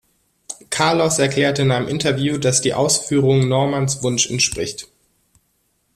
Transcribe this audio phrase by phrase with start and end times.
[0.71, 4.87] Carlos erklärte in einem Interview, dass die Ausführung Normans Wunsch entspricht.